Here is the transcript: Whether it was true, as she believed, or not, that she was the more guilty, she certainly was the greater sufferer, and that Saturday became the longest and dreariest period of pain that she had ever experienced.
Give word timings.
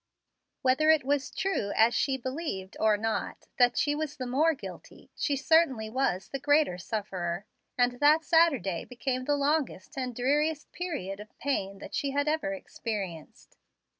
Whether 0.63 0.89
it 0.89 1.03
was 1.03 1.29
true, 1.29 1.73
as 1.75 1.93
she 1.93 2.17
believed, 2.17 2.75
or 2.79 2.97
not, 2.97 3.45
that 3.59 3.77
she 3.77 3.93
was 3.93 4.17
the 4.17 4.25
more 4.25 4.55
guilty, 4.55 5.11
she 5.15 5.35
certainly 5.35 5.91
was 5.91 6.29
the 6.29 6.39
greater 6.39 6.79
sufferer, 6.79 7.45
and 7.77 7.99
that 7.99 8.23
Saturday 8.25 8.83
became 8.83 9.25
the 9.25 9.35
longest 9.37 9.95
and 9.99 10.15
dreariest 10.15 10.71
period 10.71 11.19
of 11.19 11.37
pain 11.37 11.77
that 11.77 11.93
she 11.93 12.09
had 12.09 12.27
ever 12.27 12.51
experienced. 12.51 13.57